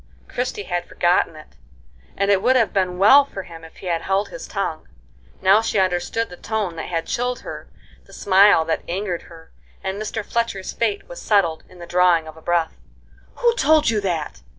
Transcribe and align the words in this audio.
Christie 0.27 0.63
had 0.63 0.87
forgotten 0.87 1.35
it, 1.35 1.57
and 2.17 2.31
it 2.31 2.41
would 2.41 2.55
have 2.55 2.73
been 2.73 2.97
well 2.97 3.23
for 3.23 3.43
him 3.43 3.63
if 3.63 3.75
he 3.77 3.85
had 3.85 4.01
held 4.01 4.29
his 4.29 4.47
tongue. 4.47 4.87
Now 5.43 5.61
she 5.61 5.77
understood 5.77 6.27
the 6.31 6.37
tone 6.37 6.75
that 6.77 6.87
had 6.89 7.05
chilled 7.05 7.41
her, 7.41 7.69
the 8.05 8.11
smile 8.11 8.65
that 8.65 8.81
angered 8.87 9.21
her, 9.29 9.51
and 9.83 10.01
Mr. 10.01 10.25
Fletcher's 10.25 10.73
fate 10.73 11.07
was 11.07 11.21
settled 11.21 11.63
in 11.69 11.77
the 11.77 11.85
drawing 11.85 12.27
of 12.27 12.35
a 12.35 12.41
breath. 12.41 12.75
"Who 13.35 13.53
told 13.55 13.91
you 13.91 14.01
that?" 14.01 14.41